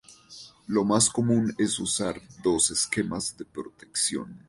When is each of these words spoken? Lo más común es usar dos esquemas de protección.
Lo 0.65 0.83
más 0.83 1.11
común 1.11 1.53
es 1.59 1.77
usar 1.77 2.19
dos 2.41 2.71
esquemas 2.71 3.37
de 3.37 3.45
protección. 3.45 4.39